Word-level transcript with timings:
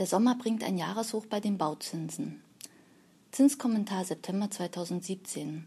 Der 0.00 0.06
Sommer 0.06 0.34
bringt 0.34 0.64
ein 0.64 0.78
Jahreshoch 0.78 1.26
bei 1.26 1.40
den 1.40 1.58
Bauzinsen. 1.58 2.40
Zinskommentar 3.32 4.06
September 4.06 4.50
2017. 4.50 5.66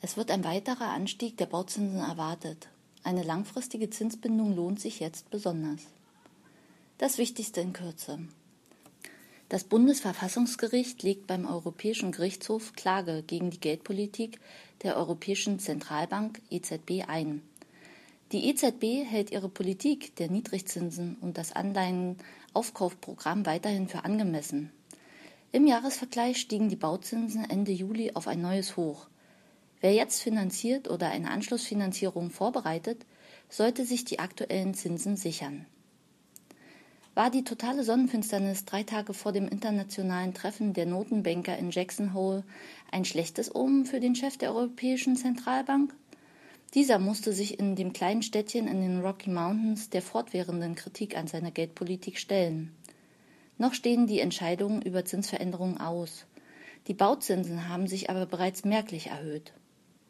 Es 0.00 0.16
wird 0.16 0.32
ein 0.32 0.42
weiterer 0.42 0.88
Anstieg 0.88 1.36
der 1.36 1.46
Bauzinsen 1.46 2.00
erwartet. 2.00 2.66
Eine 3.04 3.22
langfristige 3.22 3.88
Zinsbindung 3.88 4.56
lohnt 4.56 4.80
sich 4.80 4.98
jetzt 4.98 5.30
besonders. 5.30 5.82
Das 6.98 7.18
Wichtigste 7.18 7.60
in 7.60 7.72
Kürze. 7.72 8.18
Das 9.48 9.62
Bundesverfassungsgericht 9.62 11.04
legt 11.04 11.28
beim 11.28 11.46
Europäischen 11.46 12.10
Gerichtshof 12.10 12.72
Klage 12.72 13.22
gegen 13.24 13.50
die 13.50 13.60
Geldpolitik 13.60 14.40
der 14.82 14.96
Europäischen 14.96 15.60
Zentralbank 15.60 16.42
EZB 16.50 17.04
ein. 17.06 17.42
Die 18.32 18.50
EZB 18.50 19.06
hält 19.06 19.30
ihre 19.30 19.48
Politik 19.48 20.14
der 20.16 20.30
Niedrigzinsen 20.30 21.16
und 21.22 21.38
das 21.38 21.52
Anleihenaufkaufprogramm 21.52 23.46
weiterhin 23.46 23.88
für 23.88 24.04
angemessen. 24.04 24.70
Im 25.50 25.66
Jahresvergleich 25.66 26.38
stiegen 26.38 26.68
die 26.68 26.76
Bauzinsen 26.76 27.48
Ende 27.48 27.72
Juli 27.72 28.10
auf 28.12 28.28
ein 28.28 28.42
neues 28.42 28.76
Hoch. 28.76 29.08
Wer 29.80 29.94
jetzt 29.94 30.20
finanziert 30.20 30.90
oder 30.90 31.08
eine 31.08 31.30
Anschlussfinanzierung 31.30 32.28
vorbereitet, 32.30 33.06
sollte 33.48 33.86
sich 33.86 34.04
die 34.04 34.18
aktuellen 34.18 34.74
Zinsen 34.74 35.16
sichern. 35.16 35.64
War 37.14 37.30
die 37.30 37.44
totale 37.44 37.82
Sonnenfinsternis 37.82 38.66
drei 38.66 38.82
Tage 38.82 39.14
vor 39.14 39.32
dem 39.32 39.48
internationalen 39.48 40.34
Treffen 40.34 40.74
der 40.74 40.84
Notenbanker 40.84 41.56
in 41.56 41.70
Jackson 41.70 42.12
Hole 42.12 42.44
ein 42.92 43.06
schlechtes 43.06 43.54
Omen 43.54 43.86
für 43.86 44.00
den 44.00 44.14
Chef 44.14 44.36
der 44.36 44.54
Europäischen 44.54 45.16
Zentralbank? 45.16 45.94
Dieser 46.74 46.98
musste 46.98 47.32
sich 47.32 47.58
in 47.58 47.76
dem 47.76 47.94
kleinen 47.94 48.22
Städtchen 48.22 48.68
in 48.68 48.82
den 48.82 49.00
Rocky 49.00 49.30
Mountains 49.30 49.88
der 49.88 50.02
fortwährenden 50.02 50.74
Kritik 50.74 51.16
an 51.16 51.26
seiner 51.26 51.50
Geldpolitik 51.50 52.18
stellen. 52.18 52.74
Noch 53.56 53.72
stehen 53.72 54.06
die 54.06 54.20
Entscheidungen 54.20 54.82
über 54.82 55.04
Zinsveränderungen 55.06 55.78
aus. 55.78 56.26
Die 56.86 56.94
Bauzinsen 56.94 57.68
haben 57.68 57.86
sich 57.86 58.10
aber 58.10 58.26
bereits 58.26 58.64
merklich 58.64 59.06
erhöht. 59.06 59.54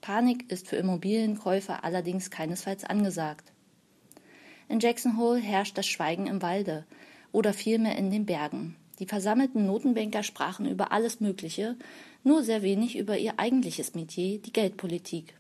Panik 0.01 0.51
ist 0.51 0.67
für 0.67 0.77
Immobilienkäufer 0.77 1.85
allerdings 1.85 2.31
keinesfalls 2.31 2.85
angesagt. 2.85 3.53
In 4.69 4.81
Jackson 4.81 5.17
Hole 5.17 5.41
herrscht 5.41 5.79
das 5.79 5.87
Schweigen 5.87 6.27
im 6.27 6.43
Walde 6.43 6.85
oder 7.31 7.53
vielmehr 7.53 7.97
in 7.97 8.11
den 8.11 8.27
Bergen. 8.27 8.77
Die 8.99 9.07
versammelten 9.07 9.65
Notenbanker 9.65 10.25
sprachen 10.25 10.67
über 10.67 10.91
alles 10.91 11.21
Mögliche, 11.21 11.77
nur 12.25 12.43
sehr 12.43 12.63
wenig 12.63 12.99
über 12.99 13.17
ihr 13.17 13.39
eigentliches 13.39 13.95
Metier, 13.95 14.39
die 14.41 14.53
Geldpolitik. 14.53 15.38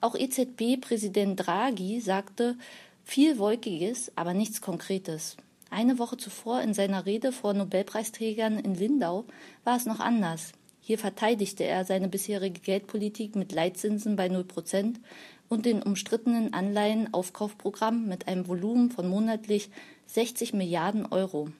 Auch 0.00 0.14
EZB-Präsident 0.14 1.46
Draghi 1.46 2.00
sagte 2.00 2.56
viel 3.04 3.38
Wolkiges, 3.38 4.12
aber 4.16 4.34
nichts 4.34 4.60
Konkretes. 4.60 5.36
Eine 5.70 5.98
Woche 5.98 6.16
zuvor 6.16 6.62
in 6.62 6.72
seiner 6.72 7.04
Rede 7.04 7.32
vor 7.32 7.52
Nobelpreisträgern 7.52 8.58
in 8.58 8.74
Lindau 8.74 9.24
war 9.64 9.76
es 9.76 9.86
noch 9.86 10.00
anders. 10.00 10.52
Hier 10.80 10.98
verteidigte 10.98 11.64
er 11.64 11.84
seine 11.84 12.08
bisherige 12.08 12.60
Geldpolitik 12.60 13.36
mit 13.36 13.52
Leitzinsen 13.52 14.16
bei 14.16 14.28
0 14.28 14.44
Prozent 14.44 15.00
und 15.48 15.66
den 15.66 15.82
umstrittenen 15.82 16.54
Anleihenaufkaufprogramm 16.54 18.06
mit 18.06 18.28
einem 18.28 18.48
Volumen 18.48 18.90
von 18.90 19.08
monatlich 19.08 19.68
60 20.06 20.54
Milliarden 20.54 21.04
Euro. 21.06 21.50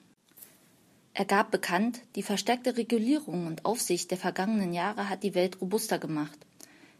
Er 1.12 1.24
gab 1.24 1.50
bekannt, 1.50 2.00
die 2.14 2.22
verstärkte 2.22 2.76
Regulierung 2.76 3.46
und 3.46 3.64
Aufsicht 3.64 4.10
der 4.10 4.18
vergangenen 4.18 4.72
Jahre 4.72 5.08
hat 5.08 5.24
die 5.24 5.34
Welt 5.34 5.60
robuster 5.60 5.98
gemacht. 5.98 6.38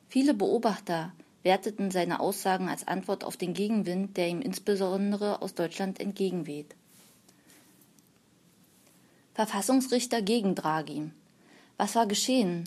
Viele 0.09 0.35
Beobachter 0.35 1.13
werteten 1.43 1.91
seine 1.91 2.21
Aussagen 2.21 2.69
als 2.69 2.87
Antwort 2.87 3.25
auf 3.25 3.37
den 3.37 3.55
Gegenwind, 3.55 4.17
der 4.17 4.29
ihm 4.29 4.41
insbesondere 4.41 5.43
aus 5.43 5.55
Deutschland 5.55 6.01
entgegenweht. 6.01 6.75
Verfassungsrichter 9.35 10.21
gegen 10.21 10.55
Draghi. 10.55 11.11
Was 11.77 11.95
war 11.95 12.07
geschehen? 12.07 12.65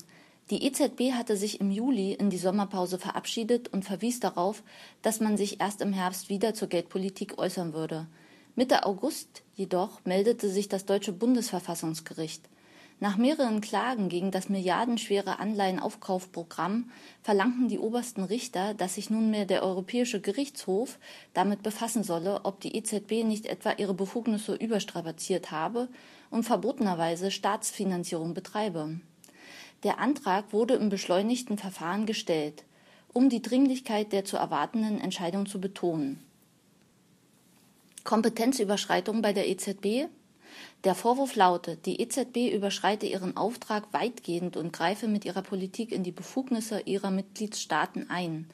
Die 0.49 0.65
EZB 0.65 1.13
hatte 1.13 1.37
sich 1.37 1.61
im 1.61 1.71
Juli 1.71 2.13
in 2.13 2.29
die 2.29 2.37
Sommerpause 2.37 2.97
verabschiedet 2.97 3.67
und 3.69 3.83
verwies 3.83 4.19
darauf, 4.19 4.63
dass 5.01 5.19
man 5.19 5.37
sich 5.37 5.61
erst 5.61 5.81
im 5.81 5.93
Herbst 5.93 6.29
wieder 6.29 6.53
zur 6.53 6.67
Geldpolitik 6.69 7.37
äußern 7.37 7.73
würde. 7.73 8.07
Mitte 8.55 8.85
August 8.85 9.43
jedoch 9.55 10.03
meldete 10.03 10.49
sich 10.49 10.67
das 10.67 10.85
deutsche 10.85 11.13
Bundesverfassungsgericht. 11.13 12.49
Nach 13.01 13.17
mehreren 13.17 13.61
Klagen 13.61 14.09
gegen 14.09 14.29
das 14.29 14.47
milliardenschwere 14.47 15.39
Anleihenaufkaufprogramm 15.39 16.91
verlangten 17.23 17.67
die 17.67 17.79
obersten 17.79 18.23
Richter, 18.23 18.75
dass 18.75 18.93
sich 18.93 19.09
nunmehr 19.09 19.45
der 19.47 19.63
Europäische 19.63 20.21
Gerichtshof 20.21 20.99
damit 21.33 21.63
befassen 21.63 22.03
solle, 22.03 22.41
ob 22.45 22.59
die 22.61 22.75
EZB 22.75 23.23
nicht 23.23 23.47
etwa 23.47 23.71
ihre 23.71 23.95
Befugnisse 23.95 24.53
überstrapaziert 24.53 25.49
habe 25.49 25.89
und 26.29 26.43
verbotenerweise 26.43 27.31
Staatsfinanzierung 27.31 28.35
betreibe. 28.35 28.99
Der 29.81 29.97
Antrag 29.97 30.53
wurde 30.53 30.75
im 30.75 30.89
beschleunigten 30.89 31.57
Verfahren 31.57 32.05
gestellt, 32.05 32.65
um 33.13 33.29
die 33.29 33.41
Dringlichkeit 33.41 34.11
der 34.11 34.25
zu 34.25 34.37
erwartenden 34.37 35.01
Entscheidung 35.01 35.47
zu 35.47 35.59
betonen. 35.59 36.23
Kompetenzüberschreitung 38.03 39.23
bei 39.23 39.33
der 39.33 39.49
EZB 39.49 40.07
der 40.83 40.95
Vorwurf 40.95 41.35
lautet, 41.35 41.85
die 41.85 42.01
EZB 42.01 42.53
überschreite 42.53 43.05
ihren 43.05 43.37
Auftrag 43.37 43.93
weitgehend 43.93 44.57
und 44.57 44.73
greife 44.73 45.07
mit 45.07 45.25
ihrer 45.25 45.41
Politik 45.41 45.91
in 45.91 46.03
die 46.03 46.11
Befugnisse 46.11 46.81
ihrer 46.81 47.11
Mitgliedstaaten 47.11 48.09
ein. 48.09 48.47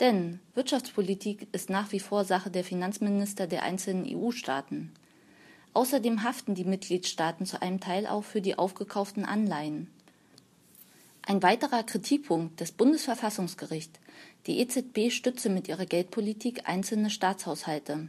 Denn 0.00 0.40
Wirtschaftspolitik 0.54 1.46
ist 1.52 1.70
nach 1.70 1.92
wie 1.92 2.00
vor 2.00 2.24
Sache 2.24 2.50
der 2.50 2.64
Finanzminister 2.64 3.46
der 3.46 3.62
einzelnen 3.62 4.06
EU-Staaten. 4.06 4.92
Außerdem 5.72 6.22
haften 6.22 6.54
die 6.54 6.64
Mitgliedstaaten 6.64 7.46
zu 7.46 7.60
einem 7.60 7.80
Teil 7.80 8.06
auch 8.06 8.24
für 8.24 8.40
die 8.40 8.58
aufgekauften 8.58 9.24
Anleihen. 9.24 9.88
Ein 11.22 11.42
weiterer 11.42 11.82
Kritikpunkt 11.82 12.60
des 12.60 12.72
Bundesverfassungsgerichts. 12.72 13.98
Die 14.46 14.60
EZB 14.60 15.10
stütze 15.10 15.48
mit 15.48 15.68
ihrer 15.68 15.86
Geldpolitik 15.86 16.68
einzelne 16.68 17.08
Staatshaushalte. 17.08 18.08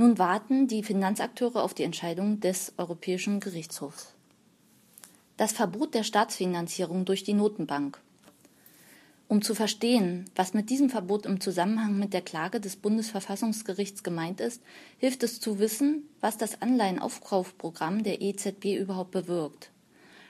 Nun 0.00 0.16
warten 0.16 0.66
die 0.66 0.82
Finanzakteure 0.82 1.62
auf 1.62 1.74
die 1.74 1.82
Entscheidung 1.82 2.40
des 2.40 2.72
Europäischen 2.78 3.38
Gerichtshofs. 3.38 4.14
Das 5.36 5.52
Verbot 5.52 5.92
der 5.92 6.04
Staatsfinanzierung 6.04 7.04
durch 7.04 7.22
die 7.22 7.34
Notenbank. 7.34 8.00
Um 9.28 9.42
zu 9.42 9.54
verstehen, 9.54 10.24
was 10.34 10.54
mit 10.54 10.70
diesem 10.70 10.88
Verbot 10.88 11.26
im 11.26 11.38
Zusammenhang 11.38 11.98
mit 11.98 12.14
der 12.14 12.22
Klage 12.22 12.60
des 12.60 12.76
Bundesverfassungsgerichts 12.76 14.02
gemeint 14.02 14.40
ist, 14.40 14.62
hilft 14.96 15.22
es 15.22 15.38
zu 15.38 15.58
wissen, 15.58 16.08
was 16.22 16.38
das 16.38 16.62
Anleihenaufkaufprogramm 16.62 18.02
der 18.02 18.22
EZB 18.22 18.78
überhaupt 18.80 19.10
bewirkt. 19.10 19.70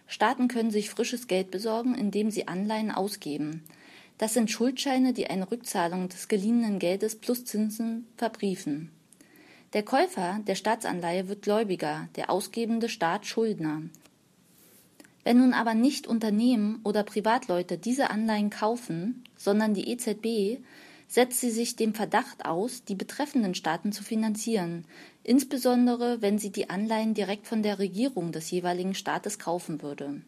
Staaten 0.09 0.49
können 0.49 0.73
sich 0.73 0.91
frisches 0.91 1.29
Geld 1.29 1.53
besorgen, 1.53 1.95
indem 1.95 2.33
sie 2.33 2.49
Anleihen 2.49 2.91
ausgeben. 2.91 3.63
Das 4.19 4.35
sind 4.35 4.51
Schuldscheine, 4.51 5.13
die 5.13 5.29
eine 5.29 5.49
Rückzahlung 5.49 6.09
des 6.09 6.27
geliehenen 6.27 6.81
Geldes 6.81 7.15
plus 7.15 7.45
Zinsen 7.45 8.09
verbriefen. 8.17 8.91
Der 9.73 9.85
Käufer 9.85 10.41
der 10.49 10.57
Staatsanleihe 10.57 11.29
wird 11.29 11.43
Gläubiger, 11.43 12.09
der 12.17 12.29
ausgebende 12.29 12.89
Staat 12.89 13.25
Schuldner. 13.25 13.83
Wenn 15.23 15.39
nun 15.39 15.53
aber 15.53 15.75
nicht 15.75 16.09
Unternehmen 16.09 16.81
oder 16.83 17.05
Privatleute 17.05 17.79
diese 17.79 18.11
Anleihen 18.11 18.51
kaufen, 18.51 19.23
sondern 19.37 19.73
die 19.73 19.89
EZB, 19.89 20.61
setzt 21.07 21.41
sie 21.41 21.51
sich 21.51 21.77
dem 21.77 21.95
Verdacht 21.95 22.47
aus, 22.47 22.83
die 22.83 22.97
betreffenden 22.97 23.55
Staaten 23.55 23.93
zu 23.93 24.03
finanzieren, 24.03 24.87
insbesondere 25.23 26.21
wenn 26.21 26.39
sie 26.39 26.51
die 26.51 26.69
Anleihen 26.69 27.15
direkt 27.15 27.47
von 27.47 27.63
der 27.63 27.79
Regierung 27.79 28.33
des 28.33 28.51
jeweiligen 28.51 28.95
Staates 28.95 29.39
kaufen 29.39 29.83
würde. 29.83 30.21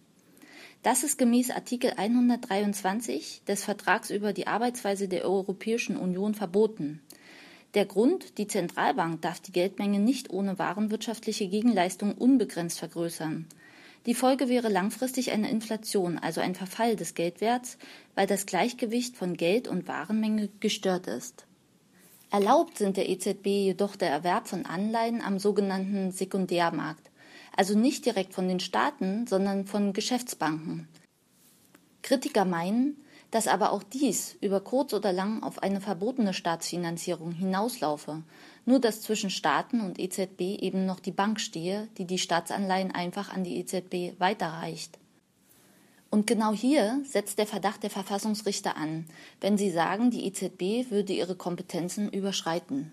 Das 0.84 1.02
ist 1.02 1.18
gemäß 1.18 1.50
Artikel 1.50 1.92
123 1.96 3.42
des 3.46 3.64
Vertrags 3.64 4.10
über 4.10 4.32
die 4.32 4.46
Arbeitsweise 4.46 5.08
der 5.08 5.24
Europäischen 5.24 5.96
Union 5.96 6.34
verboten. 6.34 7.00
Der 7.74 7.86
Grund, 7.86 8.36
die 8.36 8.46
Zentralbank 8.46 9.22
darf 9.22 9.40
die 9.40 9.52
Geldmenge 9.52 9.98
nicht 9.98 10.30
ohne 10.30 10.58
warenwirtschaftliche 10.58 11.48
Gegenleistung 11.48 12.14
unbegrenzt 12.14 12.78
vergrößern. 12.78 13.46
Die 14.04 14.14
Folge 14.14 14.48
wäre 14.48 14.68
langfristig 14.68 15.30
eine 15.30 15.48
Inflation, 15.48 16.18
also 16.18 16.40
ein 16.40 16.54
Verfall 16.54 16.96
des 16.96 17.14
Geldwerts, 17.14 17.78
weil 18.14 18.26
das 18.26 18.44
Gleichgewicht 18.44 19.16
von 19.16 19.36
Geld 19.36 19.68
und 19.68 19.88
Warenmenge 19.88 20.50
gestört 20.60 21.06
ist. 21.06 21.46
Erlaubt 22.30 22.78
sind 22.78 22.96
der 22.96 23.08
EZB 23.08 23.46
jedoch 23.46 23.96
der 23.96 24.10
Erwerb 24.10 24.48
von 24.48 24.66
Anleihen 24.66 25.22
am 25.22 25.38
sogenannten 25.38 26.12
Sekundärmarkt, 26.12 27.10
also 27.56 27.78
nicht 27.78 28.04
direkt 28.04 28.34
von 28.34 28.48
den 28.48 28.60
Staaten, 28.60 29.26
sondern 29.26 29.66
von 29.66 29.92
Geschäftsbanken. 29.92 30.88
Kritiker 32.02 32.44
meinen, 32.44 32.96
dass 33.32 33.48
aber 33.48 33.72
auch 33.72 33.82
dies 33.82 34.36
über 34.40 34.60
kurz 34.60 34.92
oder 34.92 35.12
lang 35.12 35.42
auf 35.42 35.62
eine 35.62 35.80
verbotene 35.80 36.34
Staatsfinanzierung 36.34 37.32
hinauslaufe, 37.32 38.22
nur 38.66 38.78
dass 38.78 39.00
zwischen 39.00 39.30
Staaten 39.30 39.80
und 39.80 39.98
EZB 39.98 40.60
eben 40.60 40.84
noch 40.86 41.00
die 41.00 41.12
Bank 41.12 41.40
stehe, 41.40 41.88
die 41.96 42.04
die 42.04 42.18
Staatsanleihen 42.18 42.92
einfach 42.92 43.32
an 43.32 43.42
die 43.42 43.56
EZB 43.56 44.20
weiterreicht. 44.20 44.98
Und 46.10 46.26
genau 46.26 46.52
hier 46.52 47.00
setzt 47.06 47.38
der 47.38 47.46
Verdacht 47.46 47.82
der 47.82 47.88
Verfassungsrichter 47.88 48.76
an, 48.76 49.06
wenn 49.40 49.56
sie 49.56 49.70
sagen, 49.70 50.10
die 50.10 50.26
EZB 50.26 50.90
würde 50.90 51.14
ihre 51.14 51.34
Kompetenzen 51.34 52.10
überschreiten. 52.10 52.92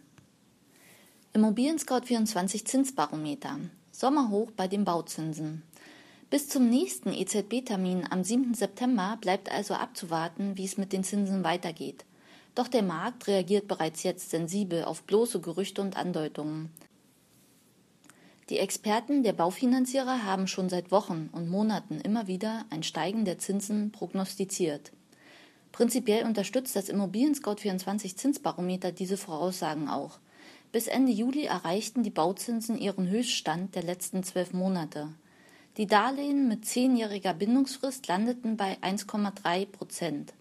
Immobilien 1.33 1.80
Scout 1.80 2.06
24 2.06 2.65
Zinsbarometer. 2.65 3.59
Sommerhoch 3.91 4.51
bei 4.51 4.69
den 4.69 4.86
Bauzinsen. 4.86 5.63
Bis 6.30 6.48
zum 6.48 6.70
nächsten 6.70 7.12
EZB-Termin 7.12 8.06
am 8.12 8.24
7. 8.24 8.54
September 8.54 9.18
bleibt 9.20 9.52
also 9.52 9.74
abzuwarten, 9.74 10.58
wie 10.58 10.66
es 10.66 10.78
mit 10.78 10.94
den 10.94 11.04
Zinsen 11.04 11.44
weitergeht. 11.44 12.06
Doch 12.54 12.68
der 12.68 12.84
Markt 12.84 13.26
reagiert 13.26 13.68
bereits 13.68 14.04
jetzt 14.04 14.30
sensibel 14.30 14.84
auf 14.84 15.02
bloße 15.04 15.40
Gerüchte 15.40 15.81
und 15.81 15.98
Andeutungen. 15.98 16.70
Die 18.50 18.60
Experten 18.60 19.24
der 19.24 19.34
Baufinanzierer 19.34 20.24
haben 20.24 20.46
schon 20.46 20.70
seit 20.70 20.92
Wochen 20.92 21.30
und 21.31 21.50
Monaten 21.50 22.00
immer 22.00 22.28
wieder 22.28 22.64
ein 22.70 22.84
Steigen 22.84 23.25
der 23.25 23.40
Zinsen 23.40 23.92
prognostiziert. 23.92 24.92
Prinzipiell 25.72 26.25
unterstützt 26.25 26.75
das 26.75 26.90
Immobilien 26.90 27.34
Scout 27.34 27.58
24 27.58 28.18
Zinsbarometer 28.18 28.92
diese 28.92 29.18
Voraussagen 29.18 29.90
auch. 29.90 30.20
Bis 30.72 30.86
Ende 30.86 31.12
Juli 31.12 31.46
erreichten 31.46 32.04
die 32.04 32.10
Bauzinsen 32.12 32.78
ihren 32.78 33.08
Höchststand 33.08 33.74
der 33.74 33.84
letzten 33.84 34.24
zwölf 34.24 34.54
Monate. 34.54 35.10
Die 35.77 35.88
Darlehen 35.88 36.48
mit 36.48 36.66
zehnjähriger 36.66 37.33
Bindungsfrist 37.33 38.07
landeten 38.07 38.57
bei 38.57 38.77
1,3 38.81 39.66
Prozent. 39.66 40.33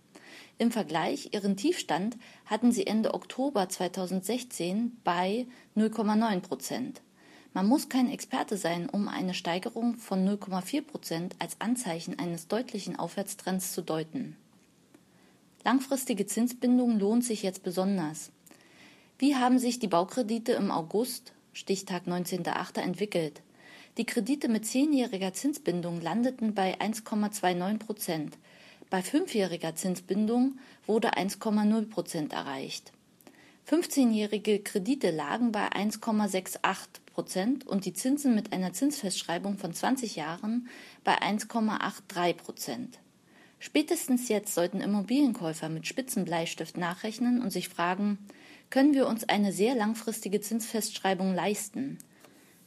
Im 0.58 0.72
Vergleich 0.72 1.32
ihren 1.32 1.56
Tiefstand 1.56 2.16
hatten 2.46 2.72
sie 2.72 2.86
Ende 2.86 3.14
Oktober 3.14 3.68
2016 3.68 4.96
bei 5.04 5.46
0,9 5.76 6.40
Prozent. 6.40 7.00
Man 7.54 7.66
muss 7.66 7.88
kein 7.88 8.10
Experte 8.10 8.56
sein, 8.56 8.88
um 8.88 9.08
eine 9.08 9.34
Steigerung 9.34 9.96
von 9.96 10.26
0,4 10.28 10.82
Prozent 10.82 11.36
als 11.38 11.60
Anzeichen 11.60 12.18
eines 12.18 12.48
deutlichen 12.48 12.98
Aufwärtstrends 12.98 13.72
zu 13.72 13.82
deuten. 13.82 14.36
Langfristige 15.64 16.26
Zinsbindung 16.26 16.98
lohnt 16.98 17.24
sich 17.24 17.42
jetzt 17.42 17.62
besonders. 17.62 18.32
Wie 19.18 19.36
haben 19.36 19.58
sich 19.58 19.78
die 19.78 19.88
Baukredite 19.88 20.52
im 20.52 20.70
August, 20.70 21.32
Stichtag 21.52 22.06
19.08. 22.06 22.80
entwickelt? 22.80 23.42
Die 23.98 24.06
Kredite 24.06 24.48
mit 24.48 24.64
zehnjähriger 24.64 25.32
Zinsbindung 25.32 26.00
landeten 26.00 26.54
bei 26.54 26.80
1,29 26.80 27.78
Prozent. 27.78 28.38
Bei 28.90 29.02
fünfjähriger 29.02 29.74
Zinsbindung 29.74 30.60
wurde 30.86 31.14
1,0 31.14 31.90
Prozent 31.90 32.32
erreicht. 32.32 32.92
15-jährige 33.68 34.60
Kredite 34.60 35.10
lagen 35.10 35.50
bei 35.50 35.68
1,68 35.72 36.60
Prozent 37.12 37.66
und 37.66 37.86
die 37.86 37.92
Zinsen 37.92 38.36
mit 38.36 38.52
einer 38.52 38.72
Zinsfestschreibung 38.72 39.58
von 39.58 39.74
20 39.74 40.14
Jahren 40.14 40.68
bei 41.02 41.20
1,83 41.20 42.34
Prozent. 42.34 43.00
Spätestens 43.58 44.28
jetzt 44.28 44.54
sollten 44.54 44.80
Immobilienkäufer 44.80 45.68
mit 45.68 45.88
Spitzenbleistift 45.88 46.76
nachrechnen 46.76 47.42
und 47.42 47.50
sich 47.50 47.68
fragen, 47.68 48.18
können 48.70 48.94
wir 48.94 49.08
uns 49.08 49.28
eine 49.28 49.50
sehr 49.50 49.74
langfristige 49.74 50.40
Zinsfestschreibung 50.40 51.34
leisten? 51.34 51.98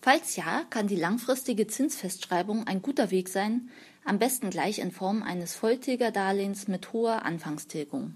Falls 0.02 0.36
ja, 0.36 0.64
kann 0.72 0.88
die 0.88 0.96
langfristige 0.96 1.68
Zinsfestschreibung 1.68 2.66
ein 2.66 2.82
guter 2.82 3.12
Weg 3.12 3.30
sein, 3.30 3.70
am 4.04 4.18
besten 4.18 4.50
gleich 4.50 4.80
in 4.80 4.92
Form 4.92 5.22
eines 5.22 5.54
Volltilgerdarlehens 5.54 6.68
mit 6.68 6.92
hoher 6.92 7.24
Anfangstilgung. 7.24 8.16